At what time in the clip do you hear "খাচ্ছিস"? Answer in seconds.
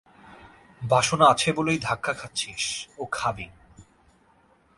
2.13-2.63